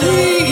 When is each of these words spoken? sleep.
sleep. 0.00 0.43